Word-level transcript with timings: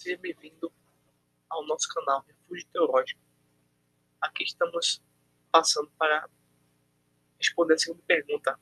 Seja 0.00 0.16
bem-vindo 0.16 0.72
ao 1.50 1.66
nosso 1.66 1.86
canal 1.92 2.24
Refúgio 2.26 2.66
Teológico. 2.72 3.20
Aqui 4.18 4.44
estamos 4.44 5.02
passando 5.52 5.90
para 5.98 6.26
responder 7.38 7.74
a 7.74 7.78
segunda 7.78 8.02
pergunta. 8.06 8.58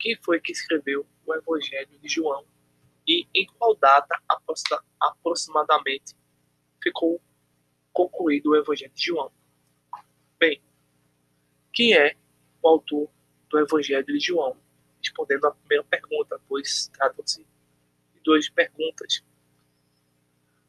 Quem 0.00 0.16
foi 0.16 0.40
que 0.40 0.50
escreveu 0.50 1.06
o 1.24 1.32
Evangelho 1.32 1.96
de 2.00 2.08
João 2.08 2.44
e 3.06 3.24
em 3.32 3.46
qual 3.56 3.76
data 3.76 4.20
aproximadamente 4.98 6.16
ficou 6.82 7.22
concluído 7.92 8.50
o 8.50 8.56
Evangelho 8.56 8.92
de 8.92 9.04
João? 9.04 9.30
Bem, 10.40 10.60
quem 11.72 11.96
é 11.96 12.16
o 12.60 12.68
autor 12.68 13.08
do 13.48 13.60
Evangelho 13.60 14.04
de 14.04 14.18
João? 14.18 14.56
Respondendo 15.00 15.44
à 15.44 15.52
primeira 15.52 15.84
pergunta, 15.84 16.40
pois 16.48 16.88
trata-se 16.88 17.46
de 18.12 18.20
duas 18.24 18.48
perguntas 18.48 19.22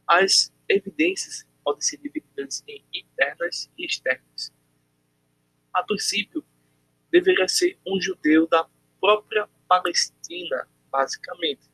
as 0.10 0.52
evidências 0.68 1.48
podem 1.64 1.82
ser 1.82 1.98
divididas 1.98 2.64
em 2.68 2.84
internas 2.92 3.70
e 3.78 3.86
externas. 3.86 4.52
A 5.72 5.84
princípio, 5.84 6.44
deveria 7.12 7.48
ser 7.48 7.78
um 7.86 8.02
judeu 8.02 8.48
da 8.48 8.68
própria 9.00 9.48
Palestina, 9.68 10.68
basicamente, 10.92 11.70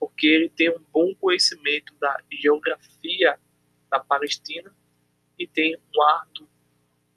porque 0.00 0.26
ele 0.26 0.48
tem 0.48 0.70
um 0.70 0.82
bom 0.90 1.14
conhecimento 1.16 1.94
da 2.00 2.18
geografia 2.32 3.38
da 3.90 4.00
Palestina 4.00 4.74
e 5.38 5.46
tem 5.46 5.76
um 5.76 6.46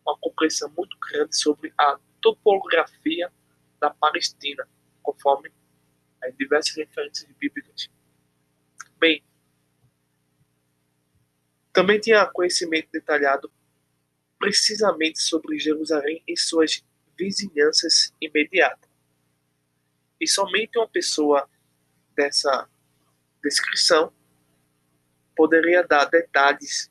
uma 0.05 0.17
compreensão 0.19 0.71
muito 0.77 0.95
grande 0.99 1.35
sobre 1.35 1.73
a 1.77 1.97
topografia 2.21 3.31
da 3.79 3.89
Palestina, 3.89 4.67
conforme 5.01 5.51
as 6.21 6.35
diversas 6.35 6.75
referências 6.75 7.27
bíblicas. 7.39 7.89
Bem, 8.99 9.23
também 11.75 11.99
tinha 11.99 12.25
conhecimento 12.25 12.87
detalhado 12.89 13.51
precisamente 14.39 15.21
sobre 15.21 15.59
Jerusalém 15.59 16.23
e 16.25 16.37
suas 16.37 16.81
vizinhanças 17.19 18.13
imediatas. 18.21 18.89
E 20.19 20.25
somente 20.25 20.77
uma 20.79 20.87
pessoa 20.87 21.49
dessa 22.15 22.69
descrição 23.43 24.13
poderia 25.35 25.83
dar 25.83 26.05
detalhes 26.05 26.89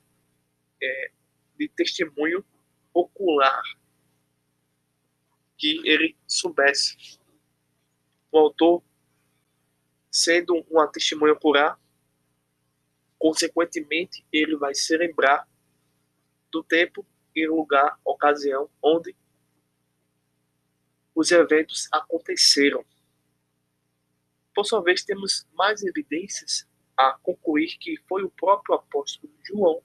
é, 0.83 1.11
de 1.59 1.67
testemunho 1.71 2.45
ocular 2.93 3.63
que 5.57 5.81
ele 5.89 6.15
soubesse. 6.27 7.19
O 8.31 8.39
autor, 8.39 8.83
sendo 10.11 10.61
uma 10.69 10.87
testemunha 10.87 11.33
ocular, 11.33 11.81
Consequentemente, 13.25 14.23
ele 14.31 14.55
vai 14.55 14.75
se 14.75 14.95
lembrar 14.99 15.49
do 16.53 16.63
tempo 16.63 17.07
e 17.35 17.47
lugar, 17.47 17.99
ocasião 18.05 18.69
onde 18.83 19.17
os 21.15 21.31
eventos 21.31 21.89
aconteceram. 21.91 22.85
Por 24.55 24.67
sua 24.67 24.83
vez, 24.83 25.03
temos 25.05 25.47
mais 25.55 25.83
evidências 25.83 26.69
a 26.95 27.19
concluir 27.23 27.79
que 27.79 27.97
foi 28.07 28.25
o 28.25 28.31
próprio 28.31 28.75
apóstolo 28.75 29.33
João 29.43 29.83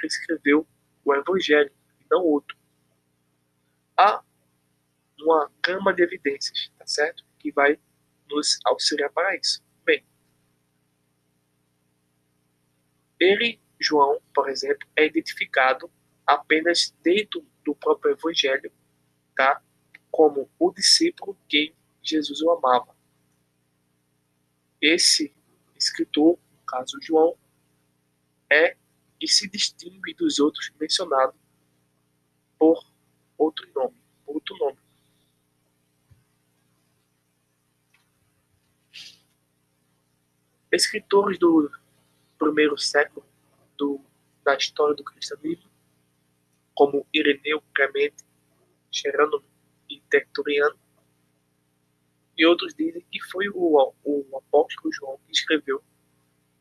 que 0.00 0.06
escreveu 0.06 0.66
o 1.04 1.14
Evangelho, 1.14 1.70
e 2.00 2.06
não 2.10 2.24
outro. 2.24 2.56
Há 3.94 4.24
uma 5.20 5.52
gama 5.62 5.92
de 5.92 6.02
evidências, 6.02 6.72
tá 6.78 6.86
certo? 6.86 7.26
Que 7.38 7.52
vai 7.52 7.78
nos 8.26 8.58
auxiliar 8.64 9.12
para 9.12 9.36
isso. 9.36 9.62
Ele, 13.24 13.58
João, 13.80 14.20
por 14.34 14.50
exemplo, 14.50 14.86
é 14.94 15.06
identificado 15.06 15.90
apenas 16.26 16.94
dentro 17.02 17.42
do 17.64 17.74
próprio 17.74 18.12
Evangelho, 18.12 18.70
tá? 19.34 19.62
Como 20.10 20.50
o 20.58 20.70
discípulo 20.70 21.34
que 21.48 21.74
Jesus 22.02 22.42
o 22.42 22.50
amava. 22.50 22.94
Esse 24.78 25.34
escritor, 25.74 26.38
no 26.52 26.62
caso 26.66 26.98
João, 27.00 27.34
é 28.52 28.76
e 29.18 29.26
se 29.26 29.48
distingue 29.48 30.12
dos 30.12 30.38
outros 30.38 30.70
mencionados 30.78 31.40
por 32.58 32.78
outro 33.38 33.66
nome, 33.74 33.96
por 34.26 34.34
outro 34.34 34.54
nome. 34.58 34.78
Escritores 40.70 41.38
do 41.38 41.70
primeiro 42.44 42.76
século 42.76 43.26
do, 43.76 44.00
da 44.44 44.54
história 44.54 44.94
do 44.94 45.02
cristianismo, 45.02 45.70
como 46.74 47.06
Ireneu, 47.12 47.62
Clemente, 47.74 48.22
Jerônimo 48.92 49.42
e 49.88 50.00
Tertuliano, 50.10 50.78
e 52.36 52.44
outros 52.46 52.74
dizem 52.74 53.04
que 53.10 53.22
foi 53.22 53.48
o, 53.48 53.94
o 54.04 54.36
apóstolo 54.36 54.92
João 54.92 55.18
que 55.24 55.32
escreveu 55.32 55.82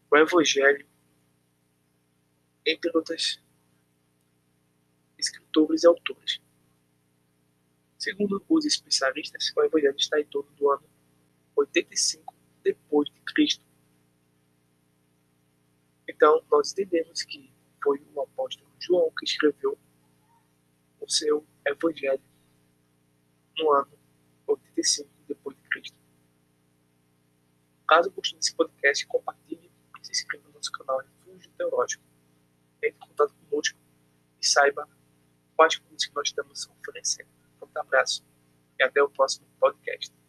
o 0.09 0.17
Evangelho, 0.17 0.87
entre 2.65 2.91
outras 2.95 3.41
escritores 5.17 5.83
e 5.83 5.87
autores. 5.87 6.39
Segundo 7.97 8.43
os 8.47 8.65
especialistas, 8.65 9.51
o 9.55 9.63
Evangelho 9.63 9.95
está 9.97 10.19
em 10.19 10.25
torno 10.25 10.51
do 10.53 10.69
ano 10.69 10.83
85 11.55 12.33
depois 12.63 13.09
de 13.09 13.19
Cristo 13.33 13.72
então, 16.23 16.41
nós 16.49 16.71
entendemos 16.71 17.21
que 17.23 17.51
foi 17.83 18.01
o 18.15 18.21
apóstolo 18.21 18.71
João 18.79 19.11
que 19.19 19.25
escreveu 19.25 19.77
o 21.01 21.09
seu 21.09 21.45
evangelho 21.67 22.23
no 23.57 23.73
ano 23.73 23.91
85 24.47 25.09
depois 25.27 25.57
de 25.57 25.67
Cristo. 25.67 25.97
Caso 27.85 28.09
gostem 28.11 28.39
desse 28.39 28.55
podcast, 28.55 29.05
compartilhe 29.07 29.69
e 29.99 30.05
se 30.05 30.11
inscreva 30.13 30.47
no 30.47 30.53
nosso 30.53 30.71
canal 30.71 30.99
Refúgio 30.99 31.51
Teológico. 31.57 32.03
Entre 32.81 32.95
em 32.95 32.99
contato 33.05 33.35
conosco 33.49 33.77
e 34.41 34.47
saiba 34.47 34.87
quais 35.57 35.75
coisas 35.75 36.05
que 36.05 36.15
nós 36.15 36.29
estamos 36.29 36.69
oferecendo. 36.69 37.27
Um 37.61 37.79
abraço 37.81 38.23
e 38.79 38.83
até 38.83 39.03
o 39.03 39.09
próximo 39.09 39.45
podcast. 39.59 40.22